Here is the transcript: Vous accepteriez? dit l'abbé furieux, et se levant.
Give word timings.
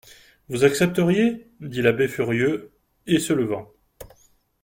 Vous 0.49 0.63
accepteriez? 0.63 1.45
dit 1.59 1.83
l'abbé 1.83 2.07
furieux, 2.07 2.71
et 3.05 3.19
se 3.19 3.33
levant. 3.33 3.71